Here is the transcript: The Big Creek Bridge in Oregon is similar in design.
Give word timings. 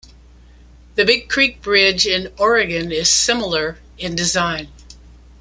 The 0.95 1.05
Big 1.05 1.29
Creek 1.29 1.61
Bridge 1.61 2.07
in 2.07 2.33
Oregon 2.39 2.91
is 2.91 3.07
similar 3.11 3.77
in 3.99 4.15
design. 4.15 4.69